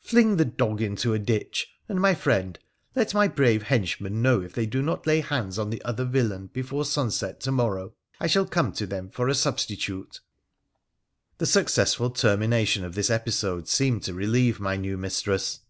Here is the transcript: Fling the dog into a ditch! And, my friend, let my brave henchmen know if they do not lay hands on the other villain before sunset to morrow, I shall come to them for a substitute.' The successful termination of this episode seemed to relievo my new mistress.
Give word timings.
Fling 0.00 0.38
the 0.38 0.46
dog 0.46 0.80
into 0.80 1.12
a 1.12 1.18
ditch! 1.18 1.68
And, 1.90 2.00
my 2.00 2.14
friend, 2.14 2.58
let 2.96 3.12
my 3.12 3.28
brave 3.28 3.64
henchmen 3.64 4.22
know 4.22 4.40
if 4.40 4.54
they 4.54 4.64
do 4.64 4.80
not 4.80 5.06
lay 5.06 5.20
hands 5.20 5.58
on 5.58 5.68
the 5.68 5.84
other 5.84 6.06
villain 6.06 6.46
before 6.54 6.86
sunset 6.86 7.38
to 7.40 7.52
morrow, 7.52 7.92
I 8.18 8.26
shall 8.26 8.46
come 8.46 8.72
to 8.76 8.86
them 8.86 9.10
for 9.10 9.28
a 9.28 9.34
substitute.' 9.34 10.20
The 11.36 11.44
successful 11.44 12.08
termination 12.08 12.82
of 12.82 12.94
this 12.94 13.10
episode 13.10 13.68
seemed 13.68 14.02
to 14.04 14.14
relievo 14.14 14.58
my 14.60 14.76
new 14.78 14.96
mistress. 14.96 15.60